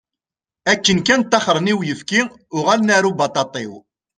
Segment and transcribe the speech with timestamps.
[0.71, 2.21] Akken kan taxṛen i uyefki,
[2.57, 3.73] uɣalen ar ubaṭaṭiw.